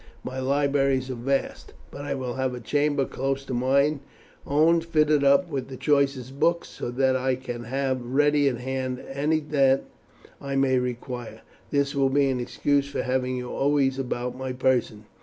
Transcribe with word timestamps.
My 0.23 0.39
libraries 0.39 1.11
are 1.11 1.13
vast, 1.13 1.73
but 1.91 2.01
I 2.01 2.15
will 2.15 2.33
have 2.33 2.55
a 2.55 2.59
chamber 2.59 3.05
close 3.05 3.45
to 3.45 3.53
mine 3.53 3.99
own 4.47 4.81
fitted 4.81 5.23
up 5.23 5.47
with 5.47 5.67
the 5.67 5.77
choicest 5.77 6.39
books, 6.39 6.69
so 6.69 6.89
that 6.89 7.15
I 7.15 7.35
can 7.35 7.65
have 7.65 8.01
ready 8.03 8.49
at 8.49 8.57
hand 8.57 8.99
any 9.13 9.39
that 9.41 9.83
I 10.41 10.55
may 10.55 10.79
require. 10.79 11.41
This 11.69 11.93
will 11.93 12.09
be 12.09 12.31
an 12.31 12.39
excuse 12.39 12.89
for 12.89 13.03
having 13.03 13.37
you 13.37 13.51
always 13.51 13.99
about 13.99 14.35
my 14.35 14.53
person." 14.53 15.05